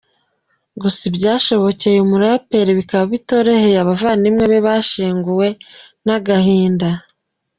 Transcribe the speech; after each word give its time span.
gusa 0.81 1.01
ibyashobokeye 1.09 1.93
uyu 1.95 2.09
muraperi 2.11 2.71
bikaba 2.79 3.05
bitoroheye 3.13 3.77
abavandimwe 3.83 4.43
be 4.51 4.59
bashenguwe 4.67 5.47
nagahinda. 6.05 6.89